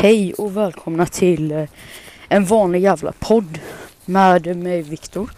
Hej 0.00 0.34
och 0.34 0.56
välkomna 0.56 1.06
till 1.06 1.52
eh, 1.52 1.68
en 2.28 2.44
vanlig 2.44 2.82
jävla 2.82 3.12
podd 3.12 3.58
med 4.04 4.56
mig 4.56 4.82
Viktor. 4.82 5.30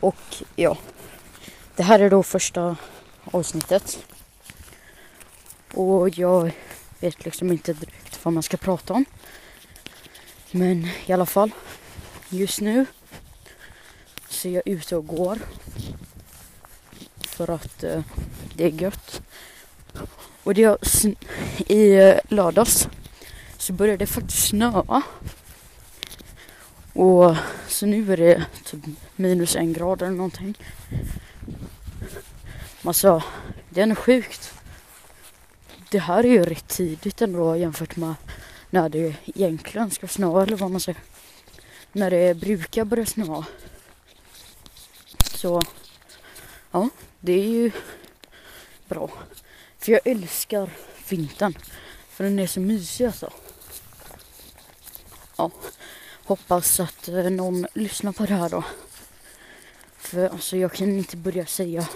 Och 0.00 0.16
ja, 0.56 0.78
det 1.76 1.82
här 1.82 2.00
är 2.00 2.10
då 2.10 2.22
första 2.22 2.76
avsnittet. 3.24 4.06
Och 5.74 6.18
jag 6.18 6.50
vet 7.00 7.24
liksom 7.24 7.52
inte 7.52 7.72
direkt 7.72 8.24
vad 8.24 8.34
man 8.34 8.42
ska 8.42 8.56
prata 8.56 8.94
om. 8.94 9.04
Men 10.50 10.88
i 11.06 11.12
alla 11.12 11.26
fall, 11.26 11.50
just 12.28 12.60
nu 12.60 12.86
så 14.28 14.48
är 14.48 14.52
jag 14.52 14.62
ute 14.66 14.96
och 14.96 15.06
går. 15.06 15.38
För 17.20 17.50
att 17.50 17.84
eh, 17.84 18.02
det 18.54 18.64
är 18.64 18.82
gött. 18.82 19.22
Och 20.42 20.54
det 20.54 20.64
är 20.64 20.78
i 21.72 21.94
eh, 21.94 22.18
lördags 22.28 22.88
så 23.70 23.74
började 23.74 23.96
det 23.96 24.06
faktiskt 24.06 24.48
snöa. 24.48 25.02
Och 26.92 27.36
så 27.68 27.86
nu 27.86 28.12
är 28.12 28.16
det 28.16 28.46
typ 28.64 28.80
minus 29.16 29.56
en 29.56 29.72
grad 29.72 30.02
eller 30.02 30.16
någonting. 30.16 30.54
Alltså, 32.84 33.22
det 33.68 33.80
är 33.80 33.82
ändå 33.82 33.94
sjukt. 33.94 34.54
Det 35.90 35.98
här 35.98 36.24
är 36.24 36.28
ju 36.28 36.44
rätt 36.44 36.68
tidigt 36.68 37.22
ändå 37.22 37.56
jämfört 37.56 37.96
med 37.96 38.14
när 38.70 38.88
det 38.88 39.14
egentligen 39.26 39.90
ska 39.90 40.08
snöa 40.08 40.42
eller 40.42 40.56
vad 40.56 40.70
man 40.70 40.80
säger. 40.80 41.00
När 41.92 42.10
det 42.10 42.34
brukar 42.34 42.84
börja 42.84 43.06
snöa. 43.06 43.46
Så, 45.34 45.62
ja, 46.70 46.88
det 47.20 47.32
är 47.32 47.48
ju 47.48 47.70
bra. 48.88 49.10
För 49.78 49.92
jag 49.92 50.00
älskar 50.04 50.70
vintern. 51.08 51.54
För 52.08 52.24
den 52.24 52.38
är 52.38 52.46
så 52.46 52.60
mysig 52.60 53.06
alltså. 53.06 53.30
Ja, 55.40 55.50
hoppas 56.24 56.80
att 56.80 57.08
eh, 57.08 57.30
någon 57.30 57.66
lyssnar 57.74 58.12
på 58.12 58.26
det 58.26 58.34
här 58.34 58.48
då. 58.48 58.64
För 59.96 60.28
alltså 60.28 60.56
jag 60.56 60.72
kan 60.72 60.88
inte 60.88 61.16
börja 61.16 61.46
säga 61.46 61.88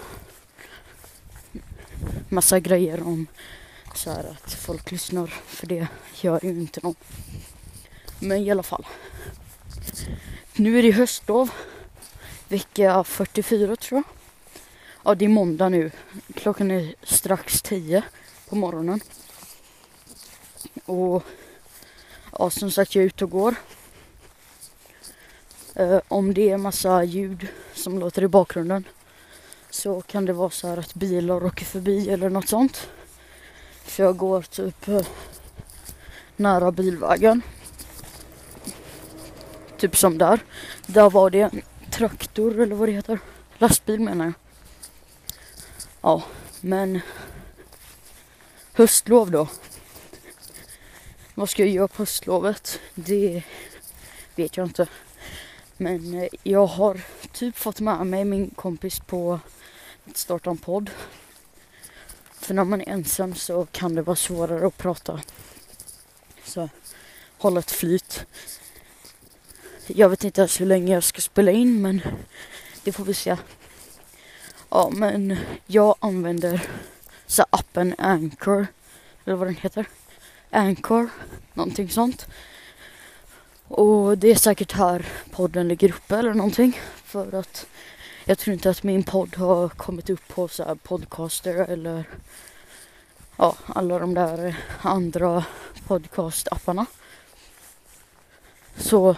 massa 2.29 2.59
grejer 2.59 3.03
om 3.03 3.27
så 3.95 4.11
här 4.11 4.23
att 4.23 4.53
folk 4.53 4.91
lyssnar. 4.91 5.27
För 5.27 5.67
det 5.67 5.87
gör 6.21 6.39
ju 6.43 6.49
inte 6.49 6.79
någon. 6.83 6.95
Men 8.19 8.37
i 8.37 8.51
alla 8.51 8.63
fall. 8.63 8.85
Nu 10.53 10.79
är 10.79 10.83
det 10.83 10.91
höstlov. 10.91 11.49
Vecka 12.47 13.03
44 13.03 13.75
tror 13.75 13.97
jag. 13.97 14.05
Ja, 15.03 15.15
det 15.15 15.25
är 15.25 15.29
måndag 15.29 15.69
nu. 15.69 15.91
Klockan 16.35 16.71
är 16.71 16.95
strax 17.03 17.61
10 17.61 18.03
på 18.49 18.55
morgonen. 18.55 18.99
Och 20.85 21.23
ja, 22.39 22.49
som 22.49 22.71
sagt, 22.71 22.95
jag 22.95 23.01
är 23.01 23.07
ute 23.07 23.23
och 23.23 23.31
går. 23.31 23.55
Eh, 25.75 25.99
om 26.07 26.33
det 26.33 26.49
är 26.49 26.57
massa 26.57 27.03
ljud 27.03 27.47
som 27.73 27.99
låter 27.99 28.23
i 28.23 28.27
bakgrunden 28.27 28.83
så 29.69 30.01
kan 30.01 30.25
det 30.25 30.33
vara 30.33 30.49
så 30.49 30.67
här 30.67 30.77
att 30.77 30.93
bilar 30.93 31.45
åker 31.45 31.65
förbi 31.65 32.09
eller 32.09 32.29
något 32.29 32.49
sånt. 32.49 32.89
För 33.83 34.03
jag 34.03 34.17
går 34.17 34.41
typ 34.41 34.87
eh, 34.87 35.07
nära 36.35 36.71
bilvägen. 36.71 37.41
Typ 39.77 39.97
som 39.97 40.17
där. 40.17 40.39
Där 40.85 41.09
var 41.09 41.29
det 41.29 41.41
en 41.41 41.61
traktor 41.91 42.59
eller 42.59 42.75
vad 42.75 42.89
det 42.89 42.93
heter. 42.93 43.19
Lastbil 43.57 43.99
menar 43.99 44.25
jag. 44.25 44.33
Ja, 46.01 46.23
men 46.61 46.99
höstlov 48.73 49.31
då. 49.31 49.47
Vad 51.37 51.49
ska 51.49 51.61
jag 51.61 51.71
göra 51.71 51.87
på 51.87 52.01
höstlovet? 52.01 52.79
Det 52.95 53.43
vet 54.35 54.57
jag 54.57 54.67
inte. 54.67 54.87
Men 55.77 56.13
eh, 56.13 56.27
jag 56.43 56.65
har 56.65 57.01
typ 57.31 57.57
fått 57.57 57.79
med 57.79 58.07
mig 58.07 58.25
min 58.25 58.49
kompis 58.49 58.99
på 58.99 59.39
att 60.05 60.17
starta 60.17 60.49
en 60.49 60.57
podd. 60.57 60.89
För 62.31 62.53
när 62.53 62.63
man 62.63 62.81
är 62.81 62.89
ensam 62.89 63.35
så 63.35 63.65
kan 63.65 63.95
det 63.95 64.01
vara 64.01 64.15
svårare 64.15 64.67
att 64.67 64.77
prata. 64.77 65.21
Så 66.43 66.69
hålla 67.37 67.59
ett 67.59 67.71
flyt. 67.71 68.25
Jag 69.87 70.09
vet 70.09 70.23
inte 70.23 70.41
ens 70.41 70.61
hur 70.61 70.65
länge 70.65 70.93
jag 70.93 71.03
ska 71.03 71.21
spela 71.21 71.51
in 71.51 71.81
men 71.81 72.01
det 72.83 72.91
får 72.91 73.05
vi 73.05 73.13
se. 73.13 73.37
Ja 74.69 74.89
men 74.93 75.37
jag 75.65 75.95
använder 75.99 76.69
så 77.27 77.45
appen 77.49 77.95
Anchor. 77.97 78.67
Eller 79.25 79.35
vad 79.35 79.47
den 79.47 79.55
heter. 79.55 79.85
Anchor. 80.49 81.09
Någonting 81.53 81.89
sånt. 81.89 82.27
Och 83.67 84.17
det 84.17 84.31
är 84.31 84.35
säkert 84.35 84.71
här 84.71 85.05
podden 85.31 85.67
ligger 85.67 85.89
uppe 85.89 86.17
eller 86.17 86.33
någonting. 86.33 86.79
För 87.03 87.35
att 87.35 87.67
jag 88.25 88.37
tror 88.37 88.53
inte 88.53 88.69
att 88.69 88.83
min 88.83 89.03
podd 89.03 89.35
har 89.35 89.69
kommit 89.69 90.09
upp 90.09 90.27
på 90.27 90.47
så 90.47 90.63
här 90.63 90.75
podcaster 90.75 91.55
eller 91.55 92.03
ja, 93.37 93.55
alla 93.65 93.99
de 93.99 94.13
där 94.13 94.55
andra 94.81 95.45
podcastapparna. 95.87 96.85
Så 98.77 99.15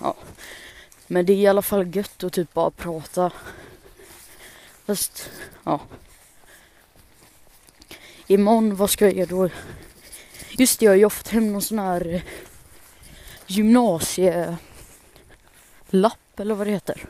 ja, 0.00 0.16
men 1.06 1.26
det 1.26 1.32
är 1.32 1.36
i 1.36 1.46
alla 1.46 1.62
fall 1.62 1.96
gött 1.96 2.24
att 2.24 2.32
typ 2.32 2.54
bara 2.54 2.70
prata. 2.70 3.32
Fast 4.86 5.30
ja. 5.64 5.80
Imorgon, 8.26 8.76
vad 8.76 8.90
ska 8.90 9.04
jag 9.04 9.14
göra 9.14 9.26
då? 9.26 9.48
Just 10.58 10.80
det, 10.80 10.84
jag 10.84 10.92
har 10.92 10.96
ju 10.96 11.10
fått 11.10 11.28
hem 11.28 11.52
någon 11.52 11.62
sån 11.62 11.78
här 11.78 12.22
gymnasielapp 13.46 14.58
eller 16.36 16.54
vad 16.54 16.66
det 16.66 16.70
heter. 16.70 17.04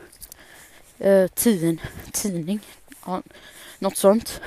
Eh, 0.97 1.27
tidning, 1.27 1.81
tidning, 2.11 2.59
ja, 3.05 3.21
något 3.79 3.97
sånt. 3.97 4.41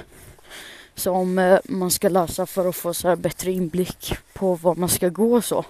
Som 0.94 1.38
eh, 1.38 1.58
man 1.64 1.90
ska 1.90 2.08
läsa 2.08 2.46
för 2.46 2.68
att 2.68 2.76
få 2.76 2.94
så 2.94 3.08
här 3.08 3.16
bättre 3.16 3.52
inblick 3.52 4.14
på 4.32 4.54
vad 4.54 4.78
man 4.78 4.88
ska 4.88 5.08
gå 5.08 5.34
och 5.36 5.44
så. 5.44 5.64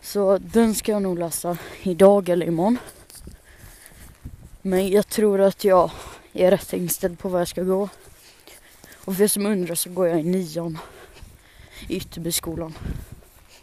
Så 0.00 0.38
den 0.38 0.74
ska 0.74 0.92
jag 0.92 1.02
nog 1.02 1.18
läsa 1.18 1.58
idag 1.82 2.28
eller 2.28 2.46
imorgon. 2.46 2.78
Men 4.62 4.88
jag 4.88 5.08
tror 5.08 5.40
att 5.40 5.64
jag 5.64 5.90
är 6.32 6.50
rätt 6.50 6.72
inställd 6.72 7.18
på 7.18 7.28
vad 7.28 7.40
jag 7.40 7.48
ska 7.48 7.62
gå. 7.62 7.88
Och 9.04 9.16
för 9.16 9.22
er 9.24 9.28
som 9.28 9.46
undrar 9.46 9.74
så 9.74 9.90
går 9.90 10.08
jag 10.08 10.20
i 10.20 10.22
nian 10.22 10.78
i 11.88 11.96
Ytterbyskolan. 11.96 12.74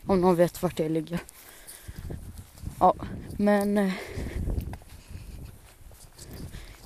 Om 0.05 0.21
någon 0.21 0.35
vet 0.35 0.63
vart 0.63 0.77
det 0.77 0.89
ligger. 0.89 1.19
Ja, 2.79 2.93
men... 3.37 3.77
Eh, 3.77 3.93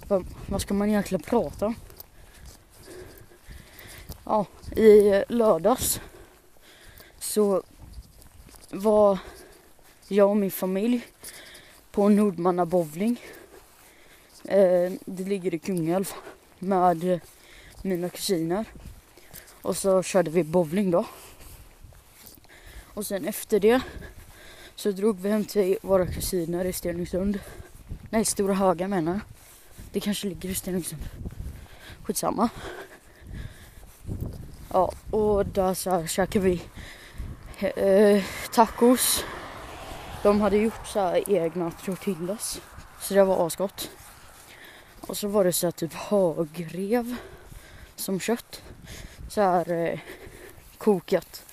vad, 0.08 0.26
vad 0.48 0.62
ska 0.62 0.74
man 0.74 0.90
egentligen 0.90 1.24
prata 1.24 1.66
om? 1.66 1.76
Ja, 4.24 4.46
i 4.76 5.10
eh, 5.10 5.24
lördags 5.28 6.02
så 7.20 7.64
var 8.70 9.20
jag 10.08 10.30
och 10.30 10.38
min 10.38 10.52
familj 10.52 11.06
på 11.92 12.10
Nordmanna 12.10 12.66
bowling. 12.66 13.22
Eh, 14.44 14.92
det 15.06 15.24
ligger 15.24 15.54
i 15.54 15.60
Kungälv 15.60 16.10
med 16.60 17.04
eh, 17.04 17.20
mina 17.82 18.10
kusiner. 18.10 18.66
Och 19.62 19.78
så 19.78 20.04
körde 20.04 20.32
vi 20.32 20.44
bowling 20.44 20.92
då. 20.92 21.06
Och 22.94 23.06
sen 23.06 23.28
efter 23.28 23.60
det 23.60 23.82
så 24.76 24.92
drog 24.92 25.20
vi 25.20 25.30
hem 25.30 25.46
till 25.46 25.78
våra 25.82 26.08
kusiner 26.08 26.66
i 26.66 26.74
Stenungsund. 26.74 27.40
Nej, 28.10 28.26
Stora 28.26 28.54
Höga 28.54 28.88
menar 28.88 29.12
jag. 29.12 29.22
Det 29.92 30.00
kanske 30.00 30.28
ligger 30.28 30.50
i 30.50 30.56
Stenungsund. 30.56 31.02
Skitsamma. 32.04 32.50
Ja, 34.74 34.94
och 35.12 35.46
där 35.46 35.74
så 35.74 35.90
här 35.90 36.08
käkade 36.08 36.46
vi 36.46 36.62
eh, 37.60 38.24
tacos. 38.52 39.24
De 40.24 40.42
hade 40.42 40.58
gjort 40.58 40.88
så 40.88 41.00
här 41.00 41.30
egna 41.30 41.72
tortillas. 41.72 42.62
Så 43.02 43.14
det 43.14 43.24
var 43.24 43.48
asgott. 43.48 43.90
Och 45.02 45.18
så 45.18 45.28
var 45.28 45.44
det 45.44 45.54
så 45.54 45.68
här 45.68 45.72
typ 45.72 45.94
hagrev. 45.94 47.16
som 47.96 48.20
kött. 48.20 48.62
Så 49.32 49.42
här 49.42 49.72
eh, 49.72 50.00
kokat. 50.78 51.46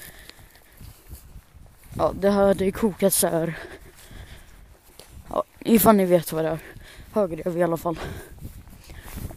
Ja, 1.96 2.12
det 2.20 2.30
hade 2.30 2.70
kokat 2.70 3.14
så 3.14 3.26
här. 3.26 3.58
Ja, 5.30 5.44
ifall 5.60 5.96
ni 5.96 6.04
vet 6.04 6.32
vad 6.32 6.44
det 6.44 6.50
är. 6.50 6.58
Högrev 7.12 7.58
i 7.58 7.62
alla 7.62 7.76
fall. 7.76 7.98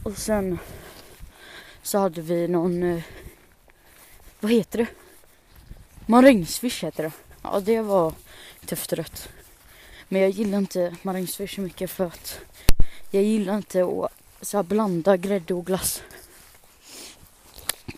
Och 0.02 0.16
sen 0.16 0.58
så 1.82 1.98
hade 1.98 2.20
vi 2.22 2.48
någon, 2.48 2.82
eh, 2.82 3.02
vad 4.40 4.52
heter 4.52 4.78
det? 4.78 4.86
Marängsviss 6.06 6.84
heter 6.84 7.02
det. 7.02 7.12
Ja, 7.42 7.60
det 7.60 7.80
var 7.80 8.12
ett 8.62 8.72
efterrätt. 8.72 9.28
Men 10.08 10.20
jag 10.20 10.30
gillar 10.30 10.58
inte 10.58 10.96
marängsviss 11.02 11.54
så 11.54 11.60
mycket 11.60 11.90
för 11.90 12.04
att 12.04 12.40
jag 13.10 13.22
gillar 13.22 13.56
inte 13.56 13.82
att 13.82 14.12
så 14.40 14.58
här, 14.58 14.62
blanda 14.64 15.16
grädde 15.16 15.54
och 15.54 15.66
glass. 15.66 16.02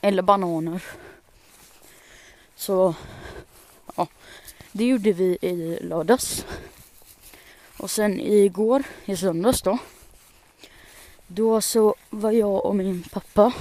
Eller 0.05 0.23
bananer. 0.23 0.83
Så 2.57 2.95
ja, 3.97 4.09
det 4.73 4.85
gjorde 4.85 5.13
vi 5.13 5.39
i 5.41 5.79
lördags. 5.81 6.45
Och 7.77 7.91
sen 7.91 8.21
igår, 8.21 8.83
i 9.05 9.17
söndags 9.17 9.63
då. 9.63 9.79
Då 11.27 11.61
så 11.61 11.95
var 12.11 12.33
jag 12.33 12.65
och 12.65 12.77
min 12.77 13.03
pappa 13.03 13.53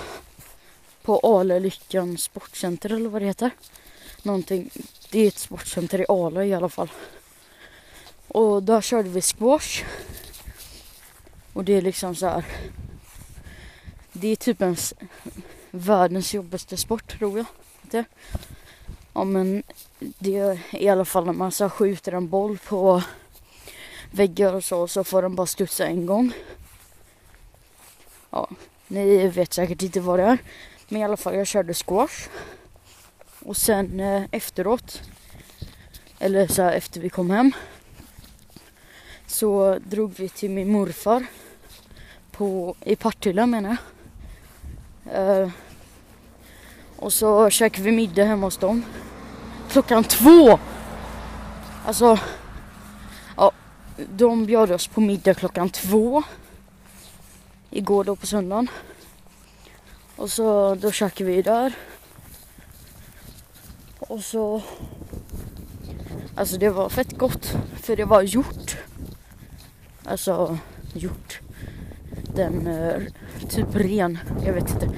på 1.01 1.19
Ale 1.19 1.59
Lyckan 1.59 2.17
Sportcenter 2.17 2.93
eller 2.93 3.09
vad 3.09 3.21
det 3.21 3.25
heter. 3.25 3.51
Någonting, 4.23 4.69
det 5.11 5.19
är 5.19 5.27
ett 5.27 5.37
sportcenter 5.37 6.01
i 6.01 6.05
Ale 6.09 6.45
i 6.45 6.53
alla 6.53 6.69
fall. 6.69 6.91
Och 8.27 8.63
där 8.63 8.81
körde 8.81 9.09
vi 9.09 9.21
squash. 9.21 9.83
Och 11.53 11.63
det 11.63 11.73
är 11.73 11.81
liksom 11.81 12.15
så 12.15 12.27
här. 12.27 12.45
Det 14.11 14.27
är 14.27 14.35
typ 14.35 14.61
en 14.61 14.77
världens 15.75 16.33
jobbigaste 16.33 16.77
sport 16.77 17.17
tror 17.17 17.37
jag. 17.37 17.45
Det. 17.81 18.05
Ja 19.13 19.23
men 19.23 19.63
det 19.99 20.37
är 20.37 20.59
i 20.71 20.89
alla 20.89 21.05
fall 21.05 21.25
när 21.25 21.33
man 21.33 21.51
så 21.51 21.69
skjuter 21.69 22.11
en 22.11 22.29
boll 22.29 22.57
på 22.57 23.03
väggar 24.11 24.53
och 24.53 24.63
så, 24.63 24.87
så 24.87 25.03
får 25.03 25.21
den 25.21 25.35
bara 25.35 25.47
studsa 25.47 25.87
en 25.87 26.05
gång. 26.05 26.33
Ja, 28.29 28.49
ni 28.87 29.27
vet 29.27 29.53
säkert 29.53 29.81
inte 29.81 29.99
vad 29.99 30.19
det 30.19 30.23
är. 30.23 30.37
Men 30.87 31.01
i 31.01 31.03
alla 31.03 31.17
fall, 31.17 31.35
jag 31.35 31.47
körde 31.47 31.73
squash. 31.73 32.29
Och 33.39 33.57
sen 33.57 33.99
eh, 33.99 34.23
efteråt, 34.31 35.01
eller 36.19 36.47
så 36.47 36.61
här, 36.61 36.73
efter 36.73 37.01
vi 37.01 37.09
kom 37.09 37.29
hem, 37.29 37.51
så 39.27 39.79
drog 39.85 40.13
vi 40.17 40.29
till 40.29 40.49
min 40.49 40.71
morfar 40.71 41.25
på, 42.31 42.75
i 42.81 42.95
Partille 42.95 43.45
menar 43.45 43.69
jag. 43.69 43.92
Eh, 45.11 45.49
och 46.97 47.13
så 47.13 47.49
käkade 47.49 47.83
vi 47.83 47.91
middag 47.91 48.23
hemma 48.23 48.47
hos 48.47 48.57
dem. 48.57 48.85
Klockan 49.69 50.03
två! 50.03 50.59
Alltså, 51.85 52.19
ja, 53.37 53.51
de 54.09 54.45
bjöd 54.45 54.71
oss 54.71 54.87
på 54.87 55.01
middag 55.01 55.33
klockan 55.33 55.69
två. 55.69 56.23
Igår 57.69 58.03
då 58.03 58.15
på 58.15 58.27
söndagen. 58.27 58.67
Och 60.15 60.29
så 60.29 60.75
då 60.75 60.91
käkade 60.91 61.29
vi 61.29 61.41
där. 61.41 61.73
Och 63.99 64.23
så... 64.23 64.61
Alltså 66.35 66.57
det 66.57 66.69
var 66.69 66.89
fett 66.89 67.17
gott. 67.17 67.53
För 67.75 67.95
det 67.95 68.05
var 68.05 68.21
gjort. 68.21 68.77
Alltså 70.03 70.57
gjort. 70.93 71.39
Den 72.35 72.67
eh, 72.67 73.01
typ 73.49 73.75
ren. 73.75 74.19
Jag 74.45 74.53
vet 74.53 74.69
inte. 74.69 74.89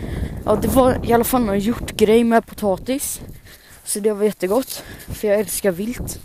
Ja 0.46 0.56
det 0.56 0.68
var 0.68 1.06
i 1.06 1.14
alla 1.14 1.24
fall 1.24 1.46
någon 1.46 1.60
hjortgrej 1.60 2.24
med 2.24 2.46
potatis. 2.46 3.22
Så 3.84 4.00
det 4.00 4.14
var 4.14 4.24
jättegott. 4.24 4.84
För 5.08 5.28
jag 5.28 5.40
älskar 5.40 5.72
vilt. 5.72 6.20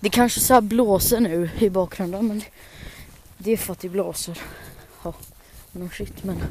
Det 0.00 0.10
kanske 0.10 0.40
så 0.40 0.60
blåser 0.60 1.20
nu 1.20 1.50
i 1.58 1.70
bakgrunden 1.70 2.28
men 2.28 2.42
det 3.38 3.52
är 3.52 3.56
för 3.56 3.72
att 3.72 3.80
det 3.80 3.88
blåser. 3.88 4.38
Ja, 5.02 5.14
no 5.72 5.90
shit 5.90 6.24
men. 6.24 6.42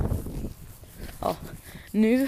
Ja, 1.22 1.36
nu 1.92 2.28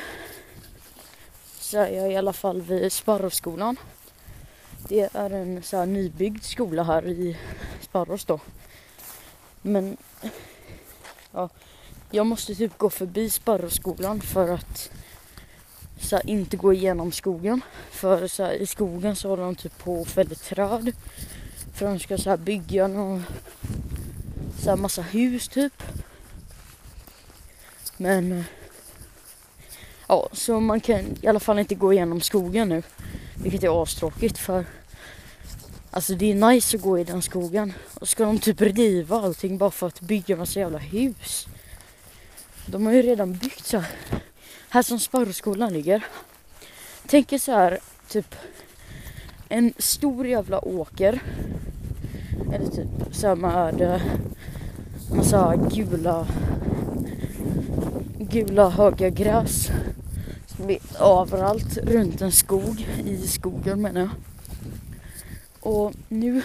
så 1.60 1.78
är 1.78 1.90
jag 1.90 2.12
i 2.12 2.16
alla 2.16 2.34
fall 2.34 2.62
vid 2.62 2.92
Sparrosskolan. 2.92 3.78
Det 4.88 5.10
är 5.14 5.30
en 5.30 5.64
så 5.64 5.78
här 5.78 5.86
nybyggd 5.86 6.44
skola 6.44 6.84
här 6.84 7.08
i 7.08 7.38
Sparros 7.82 8.26
då. 8.26 8.40
Men 9.62 9.98
ja, 11.38 11.50
jag 12.12 12.26
måste 12.26 12.56
typ 12.56 12.78
gå 12.78 12.90
förbi 12.90 13.30
Sparrosskolan 13.30 14.22
för 14.22 14.54
att 14.54 14.90
så 16.00 16.16
här, 16.16 16.30
inte 16.30 16.58
gå 16.58 16.74
igenom 16.74 17.12
skogen. 17.12 17.62
För 17.92 18.28
så 18.28 18.44
här, 18.44 18.54
i 18.54 18.66
skogen 18.66 19.16
så 19.16 19.30
håller 19.30 19.44
de 19.44 19.56
typ 19.56 19.78
på 19.78 20.02
och 20.02 20.08
fäller 20.08 20.36
träd. 20.36 20.92
För 21.74 21.86
de 21.86 22.00
ska 22.00 22.18
så 22.18 22.30
här, 22.30 22.38
bygga 22.38 22.88
någon, 22.88 23.24
så 24.60 24.70
här, 24.70 24.78
massa 24.78 25.02
hus 25.02 25.48
typ. 25.48 25.84
Men 27.98 28.32
eh, 28.32 28.44
ja, 30.08 30.30
så 30.32 30.60
man 30.60 30.80
kan 30.80 31.18
i 31.22 31.28
alla 31.28 31.40
fall 31.40 31.60
inte 31.60 31.76
gå 31.76 31.94
igenom 31.94 32.22
skogen 32.22 32.70
nu. 32.70 32.84
Vilket 33.36 33.64
är 33.64 33.84
astråkigt 33.84 34.38
för 34.38 34.66
Alltså 35.92 36.16
det 36.16 36.32
är 36.32 36.52
nice 36.52 36.78
att 36.78 36.84
gå 36.84 37.00
i 37.00 37.04
den 37.04 37.22
skogen. 37.22 37.74
Och 37.94 38.08
ska 38.08 38.26
de 38.26 38.40
typ 38.40 38.62
riva 38.62 39.22
allting 39.22 39.58
bara 39.58 39.72
för 39.72 39.88
att 39.88 40.02
bygga 40.02 40.36
massa 40.36 40.60
jävla 40.60 40.78
hus. 40.78 41.48
De 42.66 42.86
har 42.86 42.94
ju 42.94 43.02
redan 43.02 43.34
byggt 43.34 43.66
så 43.66 43.78
här. 43.78 43.92
Här 44.70 44.82
som 44.82 45.00
Sparroskolan 45.00 45.74
ligger. 45.74 46.06
Tänk 47.08 47.34
er 47.34 47.38
så 47.38 47.52
här 47.52 47.80
typ 48.10 48.36
en 49.50 49.74
stor 49.78 50.28
jävla 50.28 50.66
åker. 50.66 51.22
Eller 52.54 52.68
typ 52.68 53.16
så 53.16 53.28
här 53.28 53.36
med 53.36 53.82
eh, 53.82 54.02
massa 55.16 55.56
gula 55.56 56.28
gula 58.20 58.70
höga 58.70 59.10
gräs 59.10 59.70
som 60.48 60.70
är 60.70 60.80
överallt 61.00 61.78
runt 61.78 62.22
en 62.22 62.32
skog, 62.32 62.88
i 63.06 63.28
skogen 63.28 63.82
menar 63.82 64.02
jag. 64.02 64.10
Och 65.60 65.94
nu 66.08 66.42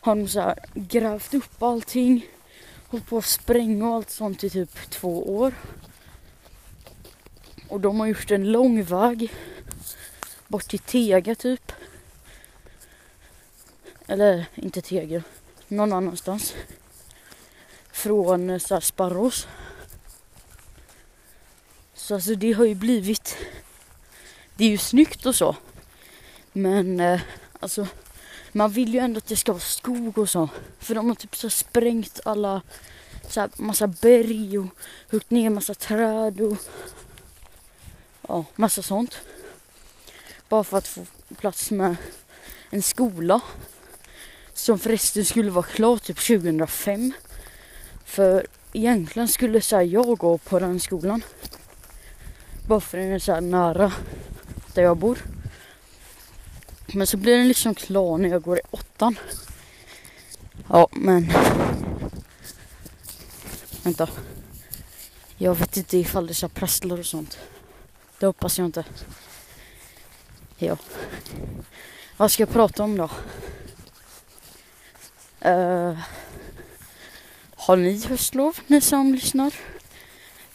har 0.00 0.16
de 0.16 0.28
så 0.28 0.40
här 0.40 0.58
grävt 0.74 1.34
upp 1.34 1.62
allting, 1.62 2.26
hållit 2.86 3.06
på 3.06 3.18
att 3.18 3.24
spränga 3.24 3.88
och 3.88 3.94
allt 3.94 4.10
sånt 4.10 4.44
i 4.44 4.50
typ 4.50 4.90
två 4.90 5.36
år. 5.36 5.54
Och 7.68 7.80
de 7.80 8.00
har 8.00 8.06
gjort 8.06 8.30
en 8.30 8.52
lång 8.52 8.82
väg 8.82 9.32
bort 10.48 10.68
till 10.68 10.78
Tega 10.78 11.34
typ. 11.34 11.72
Eller 14.06 14.46
inte 14.54 14.82
Tega, 14.82 15.22
någon 15.68 15.92
annanstans. 15.92 16.54
Från 17.92 18.50
eh, 18.50 18.58
så 18.58 18.74
här, 18.74 18.80
Sparros. 18.80 19.48
Så 21.94 22.14
alltså 22.14 22.34
det 22.34 22.52
har 22.52 22.64
ju 22.64 22.74
blivit, 22.74 23.36
det 24.56 24.64
är 24.64 24.68
ju 24.68 24.78
snyggt 24.78 25.26
och 25.26 25.34
så. 25.34 25.56
Men 26.52 27.00
eh, 27.00 27.20
alltså 27.62 27.86
man 28.52 28.70
vill 28.70 28.94
ju 28.94 29.00
ändå 29.00 29.18
att 29.18 29.26
det 29.26 29.36
ska 29.36 29.52
vara 29.52 29.60
skog 29.60 30.18
och 30.18 30.30
så. 30.30 30.48
För 30.78 30.94
de 30.94 31.08
har 31.08 31.14
typ 31.14 31.36
så 31.36 31.50
sprängt 31.50 32.20
alla, 32.24 32.62
så 33.28 33.40
här, 33.40 33.50
massa 33.56 33.86
berg 33.86 34.58
och 34.58 34.66
huggit 35.10 35.30
ner 35.30 35.50
massa 35.50 35.74
träd 35.74 36.40
och 36.40 36.56
ja, 38.28 38.44
massa 38.54 38.82
sånt. 38.82 39.18
Bara 40.48 40.64
för 40.64 40.78
att 40.78 40.88
få 40.88 41.06
plats 41.38 41.70
med 41.70 41.96
en 42.70 42.82
skola. 42.82 43.40
Som 44.54 44.78
förresten 44.78 45.24
skulle 45.24 45.50
vara 45.50 45.66
klar 45.66 45.96
typ 45.96 46.26
2005. 46.26 47.12
För 48.04 48.46
egentligen 48.72 49.28
skulle 49.28 49.60
så 49.60 49.76
här, 49.76 49.82
jag 49.82 50.18
gå 50.18 50.38
på 50.38 50.58
den 50.58 50.80
skolan. 50.80 51.24
Bara 52.68 52.80
för 52.80 52.98
den 52.98 53.12
är 53.12 53.18
så 53.18 53.32
här 53.32 53.40
nära 53.40 53.92
där 54.74 54.82
jag 54.82 54.96
bor. 54.96 55.18
Men 56.94 57.06
så 57.06 57.16
blir 57.16 57.36
den 57.36 57.48
liksom 57.48 57.74
klar 57.74 58.18
när 58.18 58.28
jag 58.28 58.42
går 58.42 58.58
i 58.58 58.62
åttan. 58.70 59.18
Ja, 60.68 60.88
men... 60.92 61.32
Vänta. 63.82 64.08
Jag 65.36 65.54
vet 65.54 65.76
inte 65.76 65.98
ifall 65.98 66.26
det 66.26 66.42
är 66.42 66.48
prasslar 66.48 66.98
och 66.98 67.06
sånt. 67.06 67.38
Det 68.18 68.26
hoppas 68.26 68.58
jag 68.58 68.64
inte. 68.64 68.84
Ja. 70.56 70.76
Vad 72.16 72.30
ska 72.30 72.42
jag 72.42 72.50
prata 72.50 72.82
om 72.82 72.96
då? 72.96 73.10
Uh, 75.48 75.98
har 77.56 77.76
ni 77.76 78.06
höstlov, 78.06 78.58
ni 78.66 78.80
som 78.80 79.14
lyssnar? 79.14 79.54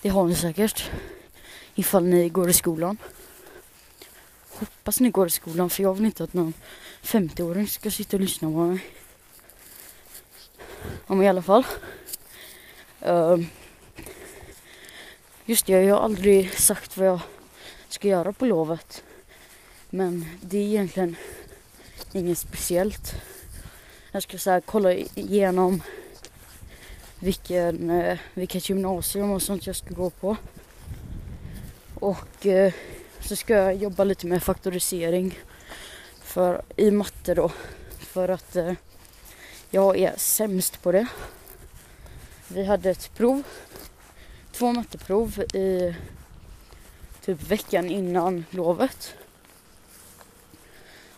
Det 0.02 0.10
har 0.10 0.26
ni 0.26 0.36
säkert 0.36 0.90
ifall 1.76 2.04
ni 2.04 2.30
går 2.30 2.50
i 2.50 2.54
skolan. 2.54 2.98
Hoppas 4.60 5.00
ni 5.00 5.10
går 5.10 5.28
i 5.28 5.30
skolan 5.30 5.70
för 5.70 5.84
jag 5.84 5.94
vill 5.94 6.06
inte 6.06 6.24
att 6.24 6.34
någon 6.34 6.54
50-åring 7.04 7.68
ska 7.68 7.92
sitta 7.92 8.18
och 8.18 8.22
lyssna 8.22 8.48
på 8.48 8.58
mig. 8.58 8.80
Om 11.08 11.22
i 11.22 11.30
alla 11.30 11.42
fall. 11.42 11.66
Um, 13.00 13.48
just 15.46 15.66
det, 15.66 15.72
jag 15.72 15.96
har 15.96 16.04
aldrig 16.04 16.54
sagt 16.54 16.98
vad 16.98 17.08
jag 17.08 17.20
ska 17.90 18.08
göra 18.08 18.34
på 18.34 18.46
lovet. 18.46 19.04
Men 19.90 20.26
det 20.42 20.58
är 20.58 20.62
egentligen 20.62 21.16
inget 22.14 22.38
speciellt. 22.38 23.16
Jag 24.12 24.24
ska 24.24 24.38
så 24.38 24.52
här, 24.52 24.62
kolla 24.62 24.94
igenom 24.94 25.82
vilken, 27.20 27.90
eh, 27.90 28.20
vilket 28.34 28.70
gymnasium 28.70 29.32
och 29.32 29.42
sånt 29.42 29.68
jag 29.68 29.76
ska 29.76 29.94
gå 29.94 30.10
på. 30.10 30.38
Och 32.00 32.46
eh, 32.46 32.74
så 33.28 33.36
ska 33.36 33.54
jag 33.54 33.76
jobba 33.76 34.04
lite 34.04 34.28
med 34.28 34.44
faktorisering 34.44 35.40
för, 36.22 36.62
i 36.76 36.92
matte 36.92 37.34
då. 37.34 37.52
För 38.00 38.30
att 38.30 38.56
eh, 38.56 38.74
jag 39.70 39.98
är 39.98 40.14
sämst 40.18 40.82
på 40.82 40.92
det. 40.92 41.08
Vi 42.48 42.66
hade 42.66 42.90
ett 42.90 43.14
prov, 43.16 43.44
två 44.52 44.72
matteprov 44.72 45.40
i 45.40 45.96
typ 47.22 47.42
veckan 47.42 47.90
innan 47.90 48.46
lovet. 48.50 49.16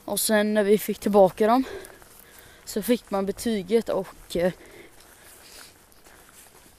Och 0.06 0.20
sen 0.20 0.54
när 0.54 0.64
vi 0.64 0.78
fick 0.78 1.00
tillbaka 1.00 1.48
dem 1.48 1.64
så 2.66 2.82
fick 2.82 3.12
man 3.12 3.26
betyget 3.26 3.90
och 3.90 4.36
eh, 4.36 4.54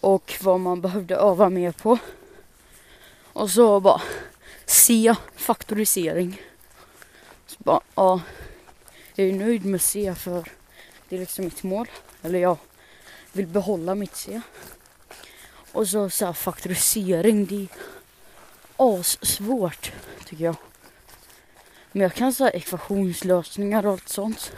och 0.01 0.35
vad 0.41 0.61
man 0.61 0.81
behövde 0.81 1.17
öva 1.17 1.51
mer 1.51 1.73
på. 1.73 1.99
Och 3.33 3.51
så 3.51 3.81
bara 3.81 4.03
C, 4.71 5.15
faktorisering. 5.37 6.43
Så 7.47 7.57
bara, 7.59 7.81
ja, 7.95 8.21
jag 9.15 9.29
är 9.29 9.33
nöjd 9.33 9.65
med 9.65 9.83
C 9.83 10.15
för 10.15 10.49
det 11.09 11.17
är 11.17 11.21
liksom 11.21 11.45
mitt 11.45 11.63
mål. 11.63 11.89
Eller 12.23 12.39
jag 12.39 12.57
vill 13.33 13.47
behålla 13.47 13.95
mitt 13.95 14.17
C. 14.17 14.41
Och 15.73 15.89
så, 15.89 16.11
så 16.11 16.27
här, 16.27 16.33
faktorisering, 16.33 17.47
det 17.47 17.63
är 17.63 17.69
assvårt 18.77 19.93
tycker 20.27 20.45
jag. 20.45 20.57
Men 21.93 22.03
jag 22.03 22.15
kan 22.15 22.33
säga 22.33 22.51
ekvationslösningar 22.51 23.87
och 23.87 23.93
allt 23.93 24.09
sånt. 24.09 24.53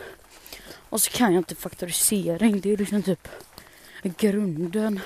Och 0.88 1.02
så 1.02 1.10
kan 1.10 1.32
jag 1.32 1.40
inte 1.40 1.54
faktorisering, 1.54 2.60
det 2.60 2.72
är 2.72 2.76
liksom 2.76 3.02
typ 3.02 3.28
grunden 4.02 5.00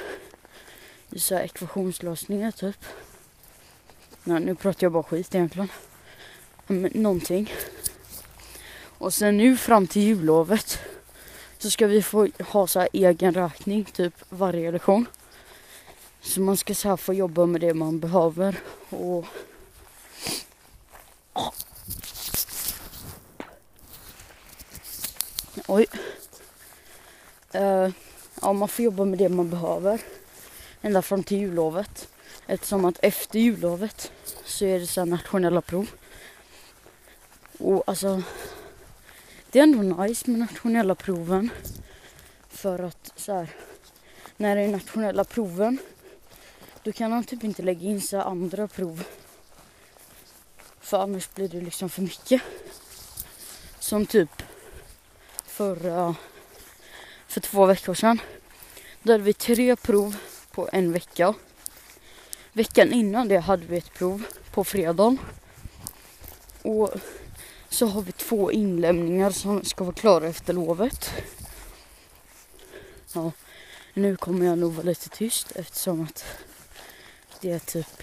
i 1.11 1.19
så 1.19 1.35
här 1.35 1.43
ekvationslösningar 1.43 2.51
typ. 2.51 2.85
Nej, 4.29 4.41
nu 4.41 4.55
pratar 4.55 4.85
jag 4.85 4.93
bara 4.93 5.03
skit 5.03 5.35
egentligen. 5.35 5.69
Men 6.67 6.91
någonting. 6.95 7.53
Och 8.99 9.15
sen 9.15 9.37
nu 9.37 9.57
fram 9.57 9.87
till 9.87 10.03
jullovet 10.03 10.79
så 11.59 11.71
ska 11.71 11.87
vi 11.87 12.03
få 12.03 12.29
ha 12.39 12.67
så 12.67 12.81
här 12.81 12.89
egen 12.93 13.35
räkning 13.35 13.85
typ 13.85 14.15
varje 14.29 14.71
lektion. 14.71 15.07
Så 16.21 16.41
man 16.41 16.57
ska 16.57 16.75
så 16.75 16.89
här 16.89 16.97
få 16.97 17.15
jobba 17.15 17.47
med 17.47 17.61
det 17.61 17.75
man 17.75 18.01
behöver 18.01 18.59
och 18.91 19.27
Oj. 25.69 25.87
Uh, 27.55 27.91
ja, 28.43 28.53
man 28.53 28.69
får 28.69 28.85
jobba 28.85 29.05
med 29.05 29.19
det 29.19 29.29
man 29.29 29.51
behöver 29.51 30.01
ända 30.81 31.03
fram 31.03 31.23
till 31.23 31.39
jullovet. 31.39 32.09
Eftersom 32.47 32.85
att 32.85 32.99
efter 33.03 33.39
jullovet 33.39 34.13
så 34.45 34.65
är 34.65 34.81
det 34.81 34.87
så 34.87 35.05
nationella 35.05 35.61
prov. 35.61 35.91
Och 37.59 37.83
alltså, 37.87 38.23
det 39.51 39.59
är 39.59 39.63
ändå 39.63 40.03
nice 40.03 40.31
med 40.31 40.41
nationella 40.41 40.95
proven. 40.95 41.51
För 42.49 42.79
att 42.79 43.13
så 43.17 43.33
här, 43.33 43.51
när 44.37 44.57
det 44.57 44.63
är 44.63 44.69
nationella 44.69 45.25
proven 45.25 45.79
då 46.87 46.93
kan 46.93 47.11
man 47.11 47.25
typ 47.25 47.45
inte 47.45 47.63
lägga 47.63 47.89
in 47.89 48.01
så 48.01 48.21
andra 48.21 48.69
prov. 48.69 49.05
För 50.81 51.03
annars 51.03 51.35
blir 51.35 51.49
det 51.49 51.61
liksom 51.61 51.89
för 51.89 52.03
mycket. 52.03 52.43
Som 53.79 54.07
typ 54.07 54.43
förra, 55.47 56.09
eh, 56.09 56.15
för 57.27 57.41
två 57.41 57.67
veckor 57.67 57.95
sedan. 57.95 58.21
Då 59.03 59.13
hade 59.13 59.25
vi 59.25 59.33
tre 59.33 59.77
prov 59.77 60.17
på 60.51 60.69
en 60.73 60.93
vecka. 60.93 61.35
Veckan 62.57 62.93
innan 62.93 63.29
det 63.29 63.39
hade 63.39 63.67
vi 63.67 63.77
ett 63.77 63.95
prov 63.95 64.27
på 64.51 64.65
fredagen. 64.65 65.19
Och 66.63 66.91
så 67.69 67.87
har 67.87 68.03
vi 68.03 68.13
två 68.13 68.53
inlämningar 68.53 69.31
som 69.31 69.65
ska 69.65 69.85
vara 69.85 69.95
klara 69.95 70.27
efter 70.27 70.53
lovet. 70.53 71.11
Ja, 73.13 73.33
nu 73.95 74.17
kommer 74.17 74.47
jag 74.47 74.59
nog 74.59 74.73
vara 74.73 74.87
lite 74.87 75.09
tyst 75.09 75.53
eftersom 75.57 76.03
att 76.03 76.25
det 77.41 77.51
är 77.51 77.59
typ 77.59 78.03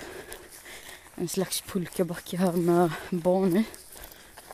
en 1.16 1.28
slags 1.28 1.62
pulkabacke 1.62 2.38
här 2.38 2.52
med 2.52 2.92
barn 3.10 3.58
i. 3.58 3.64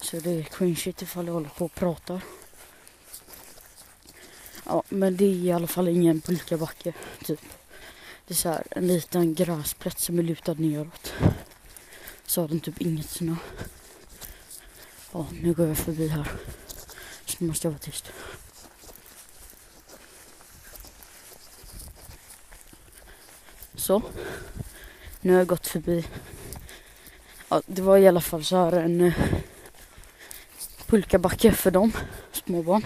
Så 0.02 0.20
det 0.20 0.32
är 0.32 0.44
cringe 0.44 0.94
ifall 1.02 1.28
jag 1.28 1.34
håller 1.34 1.50
på 1.50 1.66
och 1.66 1.76
pratar. 1.76 2.22
Ja, 4.66 4.84
men 4.90 5.18
det 5.18 5.26
är 5.26 5.36
i 5.36 5.52
alla 5.52 5.68
fall 5.68 5.88
ingen 5.88 6.22
pulkabacke, 6.22 6.94
typ. 7.26 7.42
Det 8.30 8.34
är 8.34 8.36
så 8.36 8.50
här, 8.50 8.64
en 8.72 8.88
liten 8.88 9.34
gräsplätt 9.34 10.00
som 10.00 10.20
är 10.20 10.24
lutad 10.24 10.54
neråt. 10.54 11.14
Så 12.26 12.42
har 12.42 12.48
den 12.48 12.60
typ 12.60 12.82
inget 12.82 13.10
snö. 13.10 13.36
Ja, 15.12 15.28
nu 15.42 15.54
går 15.54 15.68
jag 15.68 15.78
förbi 15.78 16.08
här. 16.08 16.32
Så 17.26 17.38
nu 17.40 17.48
måste 17.48 17.68
jag 17.68 17.72
vara 17.72 17.80
tyst. 17.80 18.12
Så. 23.76 24.02
Nu 25.22 25.32
har 25.32 25.40
jag 25.40 25.48
gått 25.48 25.68
förbi. 25.68 26.06
Ja, 27.50 27.62
det 27.66 27.82
var 27.82 27.98
i 27.98 28.08
alla 28.08 28.22
fall 28.22 28.46
så 28.46 28.56
här 28.56 28.72
en 28.72 29.02
eh, 29.02 29.14
pulkabacke 30.88 31.52
för 31.52 31.72
dem, 31.72 31.92
småbarn. 32.32 32.86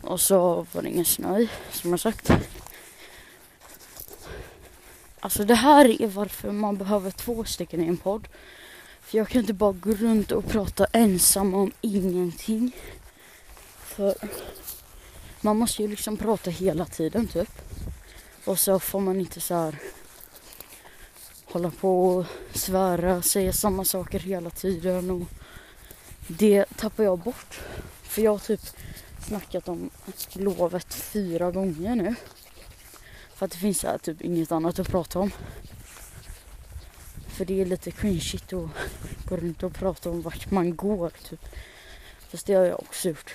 Och 0.00 0.20
så 0.20 0.66
var 0.72 0.82
det 0.82 0.88
ingen 0.88 1.04
snö 1.04 1.38
i, 1.38 1.50
som 1.70 1.90
jag 1.90 2.00
sagt. 2.00 2.30
Alltså 5.30 5.44
det 5.44 5.54
här 5.54 6.02
är 6.02 6.06
varför 6.06 6.52
man 6.52 6.76
behöver 6.76 7.10
två 7.10 7.44
stycken 7.44 7.82
i 7.82 7.86
en 7.86 7.96
podd. 7.96 8.28
För 9.00 9.18
jag 9.18 9.28
kan 9.28 9.40
inte 9.40 9.52
bara 9.52 9.72
gå 9.72 9.90
runt 9.90 10.32
och 10.32 10.46
prata 10.46 10.86
ensam 10.92 11.54
om 11.54 11.72
ingenting. 11.80 12.76
För 13.78 14.14
man 15.40 15.56
måste 15.56 15.82
ju 15.82 15.88
liksom 15.88 16.16
prata 16.16 16.50
hela 16.50 16.84
tiden 16.84 17.26
typ. 17.26 17.48
Och 18.44 18.58
så 18.58 18.80
får 18.80 19.00
man 19.00 19.20
inte 19.20 19.40
så 19.40 19.54
här 19.54 19.78
hålla 21.44 21.70
på 21.70 22.08
och 22.08 22.26
svära, 22.54 23.22
säga 23.22 23.52
samma 23.52 23.84
saker 23.84 24.18
hela 24.18 24.50
tiden 24.50 25.10
och 25.10 25.22
det 26.26 26.64
tappar 26.76 27.04
jag 27.04 27.18
bort. 27.18 27.60
För 28.02 28.22
jag 28.22 28.30
har 28.30 28.38
typ 28.38 28.60
snackat 29.28 29.68
om 29.68 29.90
lovet 30.32 30.94
fyra 30.94 31.50
gånger 31.50 31.94
nu. 31.94 32.14
För 33.40 33.44
att 33.44 33.52
det 33.52 33.58
finns 33.58 33.82
här 33.82 33.98
typ 33.98 34.20
inget 34.20 34.52
annat 34.52 34.78
att 34.78 34.88
prata 34.88 35.18
om. 35.18 35.30
För 37.28 37.44
det 37.44 37.60
är 37.60 37.66
lite 37.66 37.90
cringeigt 37.90 38.52
att 38.52 38.70
gå 39.28 39.36
runt 39.36 39.62
och 39.62 39.74
prata 39.74 40.10
om 40.10 40.22
vart 40.22 40.50
man 40.50 40.76
går 40.76 41.10
typ. 41.10 41.40
Fast 42.28 42.46
det 42.46 42.54
har 42.54 42.64
jag 42.64 42.80
också 42.80 43.08
gjort. 43.08 43.34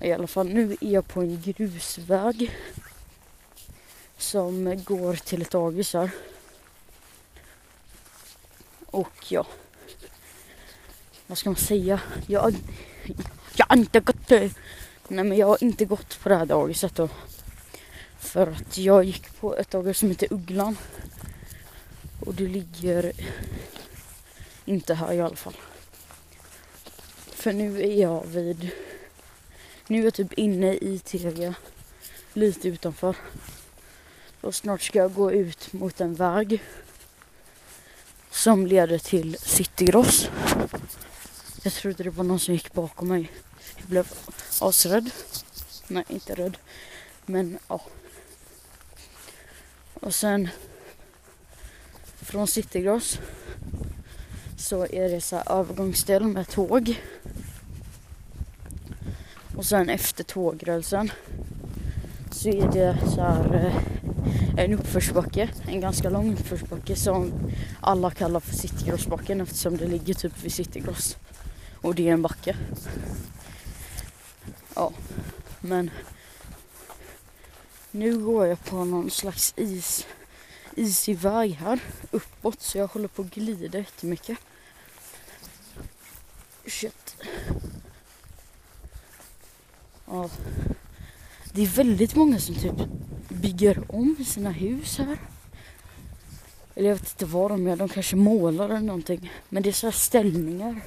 I 0.00 0.12
alla 0.12 0.26
fall 0.26 0.48
nu 0.48 0.76
är 0.80 0.90
jag 0.90 1.08
på 1.08 1.20
en 1.20 1.42
grusväg. 1.42 2.56
Som 4.18 4.84
går 4.84 5.14
till 5.14 5.42
ett 5.42 5.50
dagis 5.50 5.94
här. 5.94 6.10
Och 8.86 9.26
ja. 9.28 9.46
Vad 11.26 11.38
ska 11.38 11.50
man 11.50 11.56
säga? 11.56 12.00
Jag, 12.26 12.54
jag 13.54 13.66
har 13.68 13.76
inte 13.76 14.00
gått 14.00 14.30
Nej 15.08 15.24
men 15.24 15.38
jag 15.38 15.46
har 15.46 15.64
inte 15.64 15.84
gått 15.84 16.20
på 16.22 16.28
det 16.28 16.36
här 16.36 16.46
dagiset 16.46 16.94
då. 16.94 17.08
För 18.32 18.46
att 18.46 18.78
jag 18.78 19.04
gick 19.04 19.40
på 19.40 19.56
ett 19.56 19.70
dagis 19.70 19.98
som 19.98 20.08
heter 20.08 20.32
Ugglan. 20.32 20.76
Och 22.20 22.34
det 22.34 22.46
ligger 22.46 23.12
inte 24.64 24.94
här 24.94 25.12
i 25.12 25.20
alla 25.20 25.36
fall. 25.36 25.56
För 27.16 27.52
nu 27.52 27.82
är 27.82 28.00
jag 28.00 28.26
vid... 28.26 28.70
Nu 29.86 29.98
är 29.98 30.04
jag 30.04 30.14
typ 30.14 30.32
inne 30.32 30.74
i 30.74 30.98
Telia. 30.98 31.54
Lite 32.32 32.68
utanför. 32.68 33.16
Och 34.40 34.54
snart 34.54 34.82
ska 34.82 34.98
jag 34.98 35.14
gå 35.14 35.32
ut 35.32 35.72
mot 35.72 36.00
en 36.00 36.14
väg. 36.14 36.62
Som 38.30 38.66
leder 38.66 38.98
till 38.98 39.38
Citygross. 39.38 40.28
Jag 41.62 41.72
trodde 41.72 42.04
det 42.04 42.10
var 42.10 42.24
någon 42.24 42.40
som 42.40 42.54
gick 42.54 42.72
bakom 42.72 43.08
mig. 43.08 43.30
Jag 43.76 43.86
blev 43.86 44.12
asrädd. 44.60 45.10
Nej, 45.88 46.04
inte 46.08 46.34
rädd. 46.34 46.56
Men 47.26 47.58
ja. 47.68 47.80
Och 50.02 50.14
sen 50.14 50.48
från 52.20 52.46
Citygross 52.46 53.18
så 54.56 54.86
är 54.86 55.08
det 55.08 55.20
så 55.20 55.36
här 55.36 55.52
övergångsställ 55.52 56.24
med 56.24 56.48
tåg. 56.48 57.00
Och 59.56 59.64
sen 59.64 59.88
efter 59.88 60.24
tågrälsen 60.24 61.10
så 62.30 62.48
är 62.48 62.72
det 62.72 62.98
så 63.14 63.20
här 63.20 63.54
eh, 63.54 64.64
en 64.64 64.72
uppförsbacke, 64.72 65.48
en 65.68 65.80
ganska 65.80 66.10
lång 66.10 66.32
uppförsbacke 66.32 66.96
som 66.96 67.32
alla 67.80 68.10
kallar 68.10 68.40
för 68.40 68.54
Citygrossbacken 68.54 69.40
eftersom 69.40 69.76
det 69.76 69.86
ligger 69.86 70.14
typ 70.14 70.44
vid 70.44 70.52
Citygross. 70.52 71.16
Och 71.74 71.94
det 71.94 72.08
är 72.08 72.12
en 72.12 72.22
backe. 72.22 72.56
Ja, 74.74 74.92
men 75.60 75.90
nu 77.92 78.18
går 78.18 78.46
jag 78.46 78.64
på 78.64 78.84
någon 78.84 79.10
slags 79.10 79.54
is, 79.56 80.06
isig 80.76 81.18
väg 81.18 81.52
här 81.52 81.80
uppåt 82.10 82.60
så 82.60 82.78
jag 82.78 82.86
håller 82.86 83.08
på 83.08 83.22
att 83.22 83.34
glida 83.34 83.78
jättemycket. 83.78 84.38
Shit. 86.66 87.16
Ja. 90.06 90.30
Det 91.52 91.62
är 91.62 91.66
väldigt 91.66 92.14
många 92.14 92.38
som 92.38 92.54
typ 92.54 92.88
bygger 93.28 93.84
om 93.88 94.16
sina 94.24 94.50
hus 94.50 94.98
här. 94.98 95.18
Eller 96.74 96.88
jag 96.88 96.96
vet 96.96 97.10
inte 97.12 97.26
vad 97.26 97.50
de 97.50 97.66
gör, 97.66 97.76
de 97.76 97.88
kanske 97.88 98.16
målar 98.16 98.64
eller 98.64 98.80
någonting. 98.80 99.32
Men 99.48 99.62
det 99.62 99.68
är 99.68 99.72
så 99.72 99.86
här 99.86 99.92
ställningar 99.92 100.80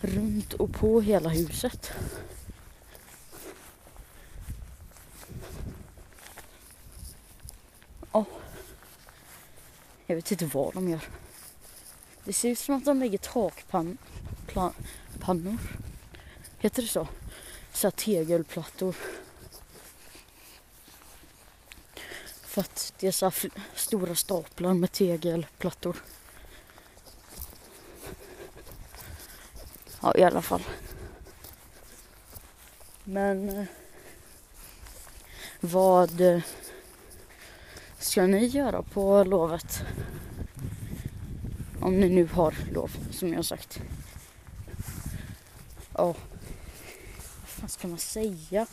runt 0.00 0.52
och 0.52 0.72
på 0.72 1.00
hela 1.00 1.28
huset. 1.28 1.92
Vet 10.30 10.42
inte 10.42 10.56
vad 10.56 10.74
de 10.74 10.88
gör. 10.88 11.08
Det 12.24 12.32
ser 12.32 12.48
ut 12.48 12.58
som 12.58 12.74
att 12.74 12.84
de 12.84 12.98
lägger 12.98 13.18
takpannor. 13.18 15.58
Heter 16.58 16.82
det 16.82 16.88
så? 16.88 17.08
Såhär 17.72 17.90
tegelplattor. 17.90 18.96
För 22.42 22.60
att 22.60 22.92
det 22.98 23.06
är 23.06 23.12
så 23.12 23.32
stora 23.74 24.14
staplar 24.14 24.74
med 24.74 24.92
tegelplattor. 24.92 25.96
Ja, 30.00 30.14
i 30.16 30.22
alla 30.22 30.42
fall. 30.42 30.62
Men 33.04 33.48
eh, 33.48 33.66
vad 35.60 36.20
eh, 36.20 36.42
ska 38.06 38.26
ni 38.26 38.46
göra 38.46 38.82
på 38.82 39.24
lovet? 39.24 39.82
Om 41.80 42.00
ni 42.00 42.08
nu 42.08 42.28
har 42.32 42.54
lov, 42.72 42.90
som 43.10 43.28
jag 43.28 43.36
har 43.36 43.42
sagt. 43.42 43.80
Ja, 45.94 46.06
vad 46.06 46.16
fan 47.46 47.68
ska 47.68 47.88
man 47.88 47.98
säga? 47.98 48.66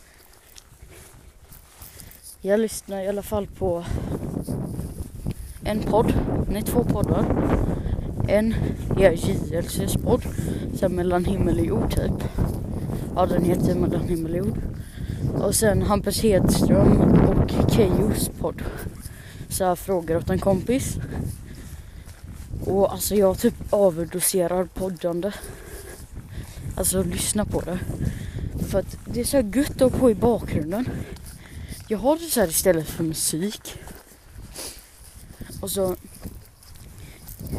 Jag 2.42 2.60
lyssnar 2.60 3.02
i 3.02 3.08
alla 3.08 3.22
fall 3.22 3.48
på 3.48 3.86
en 5.64 5.80
podd, 5.80 6.14
nej 6.50 6.62
två 6.62 6.84
poddar. 6.84 7.26
En 8.28 8.56
är 8.98 9.12
JLCs 9.12 9.98
podd, 9.98 10.24
sen 10.80 10.96
mellan 10.96 11.26
himmel 11.26 11.60
och 11.60 11.66
jord 11.66 11.96
typ. 11.96 12.30
Ja 13.16 13.26
den 13.26 13.44
heter 13.44 13.76
mellan 13.76 14.08
himmel 14.08 14.32
och 14.32 14.38
jord. 14.38 14.58
Och 15.34 15.56
sen 15.56 15.82
Hampus 15.82 16.24
Hedström 16.24 17.02
och 17.28 17.72
Keyos 17.72 18.30
podd. 18.40 18.62
Så 19.54 19.66
här 19.66 19.76
frågor 19.76 20.18
åt 20.18 20.30
en 20.30 20.40
kompis. 20.40 20.98
Och 22.66 22.94
alltså 22.94 23.16
jag 23.16 23.40
typ 23.40 23.74
överdoserar 23.74 24.66
poddande. 24.66 25.32
Alltså 26.78 27.04
lyssna 27.04 27.46
på 27.46 27.62
det. 27.62 27.80
För 28.70 28.80
att 28.80 28.98
det 29.06 29.20
är 29.20 29.24
så 29.24 29.38
här 29.38 29.52
gött 29.56 29.82
att 29.82 29.92
ha 29.92 30.00
på 30.00 30.12
i 30.12 30.16
bakgrunden. 30.16 30.90
Jag 31.88 31.98
har 31.98 32.18
det 32.18 32.26
så 32.26 32.40
här 32.40 32.48
istället 32.48 32.88
för 32.88 33.04
musik. 33.04 33.76
Och 35.62 35.72
så 35.72 35.96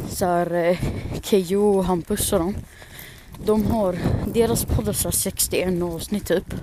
så 0.09 0.27
här 0.27 0.55
eh, 0.55 0.79
Keyyo 1.23 1.79
och 1.79 1.85
Hampus 1.85 2.33
och 2.33 2.39
dem. 2.39 2.57
De 3.45 3.67
har, 3.67 3.99
deras 4.35 4.65
poddar 4.65 4.93
så 4.93 5.13
61 5.13 5.83
avsnitt 5.83 6.27
typ. 6.27 6.55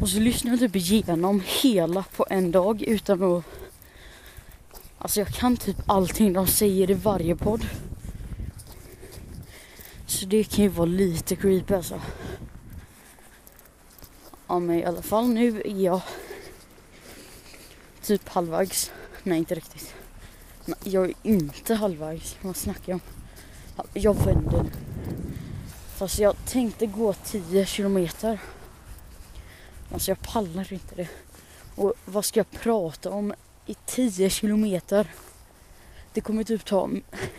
Och 0.00 0.08
så 0.08 0.18
lyssnar 0.18 0.50
jag 0.50 0.60
typ 0.60 0.76
igenom 0.76 1.42
hela 1.62 2.04
på 2.16 2.26
en 2.30 2.52
dag 2.52 2.82
utan 2.82 3.22
att 3.22 3.44
Alltså 5.02 5.20
jag 5.20 5.28
kan 5.28 5.56
typ 5.56 5.76
allting 5.86 6.32
de 6.32 6.46
säger 6.46 6.90
i 6.90 6.94
varje 6.94 7.36
podd. 7.36 7.66
Så 10.06 10.26
det 10.26 10.44
kan 10.44 10.64
ju 10.64 10.68
vara 10.68 10.86
lite 10.86 11.36
creepy 11.36 11.74
alltså. 11.74 12.00
Ja 14.46 14.58
men 14.58 14.76
i 14.76 14.84
alla 14.84 15.02
fall 15.02 15.28
nu 15.28 15.60
är 15.60 15.80
jag 15.80 16.00
typ 18.02 18.28
halvvägs. 18.28 18.92
Nej 19.22 19.38
inte 19.38 19.54
riktigt. 19.54 19.94
Nej, 20.64 20.78
jag 20.84 21.04
är 21.04 21.14
inte 21.22 21.74
halvvägs. 21.74 22.36
Vad 22.40 22.56
snackar 22.56 22.92
jag 22.92 23.00
om? 23.76 23.86
Jag 23.92 24.24
vänder. 24.24 24.64
Fast 25.96 26.18
jag 26.18 26.36
tänkte 26.46 26.86
gå 26.86 27.12
10 27.12 27.66
kilometer. 27.66 28.40
Alltså 29.92 30.10
jag 30.10 30.20
pallar 30.20 30.72
inte 30.72 30.94
det. 30.94 31.08
Och 31.74 31.92
vad 32.04 32.24
ska 32.24 32.40
jag 32.40 32.50
prata 32.50 33.10
om 33.10 33.34
i 33.66 33.76
10 33.86 34.30
kilometer? 34.30 35.06
Det 36.12 36.20
kommer 36.20 36.44
typ 36.44 36.64
ta 36.64 36.90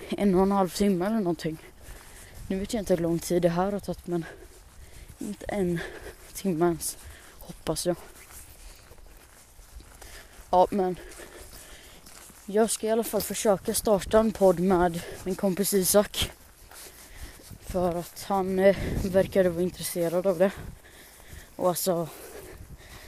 en 0.09 0.36
och 0.36 0.41
en 0.41 0.51
halv 0.51 0.69
timme 0.69 1.05
eller 1.05 1.19
någonting. 1.19 1.57
Nu 2.47 2.59
vet 2.59 2.73
jag 2.73 2.81
inte 2.81 2.93
hur 2.95 3.01
lång 3.01 3.19
tid 3.19 3.41
det 3.41 3.49
här 3.49 3.71
har 3.71 3.79
tagit 3.79 4.07
men 4.07 4.25
inte 5.19 5.45
en 5.45 5.79
timme 6.33 6.65
ens 6.65 6.97
hoppas 7.39 7.86
jag. 7.86 7.95
Ja 10.49 10.67
men 10.69 10.99
jag 12.45 12.69
ska 12.69 12.88
i 12.88 12.91
alla 12.91 13.03
fall 13.03 13.21
försöka 13.21 13.73
starta 13.73 14.19
en 14.19 14.31
podd 14.31 14.59
med 14.59 15.01
min 15.23 15.36
kompis 15.36 15.73
Isak. 15.73 16.31
För 17.65 17.95
att 17.95 18.23
han 18.27 18.59
eh, 18.59 18.77
verkade 19.03 19.49
vara 19.49 19.63
intresserad 19.63 20.27
av 20.27 20.38
det. 20.38 20.51
Och 21.55 21.69
alltså, 21.69 22.07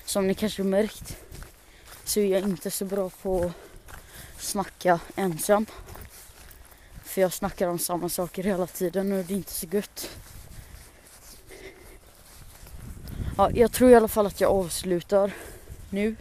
som 0.06 0.28
ni 0.28 0.34
kanske 0.34 0.64
märkt 0.64 1.18
så 2.16 2.22
är 2.22 2.28
jag 2.28 2.44
inte 2.44 2.72
så 2.72 2.86
bra 2.86 3.10
på 3.10 3.44
att 3.46 4.44
snacka 4.44 5.00
ensam. 5.16 5.66
För 7.04 7.22
jag 7.22 7.34
snackar 7.34 7.68
om 7.68 7.80
samma 7.80 8.10
saker 8.10 8.44
hela 8.44 8.68
tiden 8.68 9.12
och 9.12 9.26
det 9.26 9.34
är 9.34 9.38
inte 9.38 9.52
så 9.52 9.68
gött. 9.72 10.10
Ja, 13.38 13.52
jag 13.52 13.72
tror 13.72 13.92
i 13.92 13.96
alla 13.96 14.08
fall 14.08 14.26
att 14.26 14.42
jag 14.42 14.52
avslutar 14.52 15.32
nu. 15.90 16.16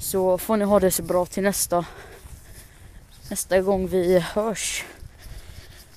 Så 0.00 0.38
får 0.38 0.56
ni 0.56 0.64
ha 0.64 0.80
det 0.80 0.90
så 0.90 1.02
bra 1.02 1.26
till 1.26 1.42
nästa, 1.42 1.86
nästa 3.30 3.60
gång 3.60 3.86
vi 3.86 4.18
hörs. 4.18 4.84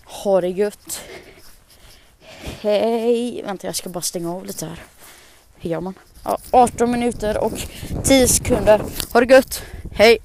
Ha 0.03 0.41
det 0.41 0.49
gött. 0.49 1.01
Hej! 2.61 3.41
Vänta 3.43 3.67
jag 3.67 3.75
ska 3.75 3.89
bara 3.89 4.01
stänga 4.01 4.31
av 4.31 4.45
lite 4.45 4.65
här. 4.65 4.83
Hur 5.55 5.69
gör 5.69 5.81
man? 5.81 5.93
Ja, 6.23 6.37
18 6.51 6.91
minuter 6.91 7.37
och 7.37 7.53
10 8.03 8.27
sekunder. 8.27 8.81
Ha 9.13 9.19
det 9.21 9.33
gött. 9.33 9.61
Hej! 9.93 10.17